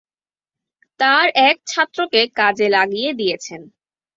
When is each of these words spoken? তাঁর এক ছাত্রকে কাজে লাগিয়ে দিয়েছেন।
তাঁর 0.99 1.25
এক 1.41 1.57
ছাত্রকে 1.67 2.21
কাজে 2.35 2.67
লাগিয়ে 2.69 3.11
দিয়েছেন। 3.13 3.61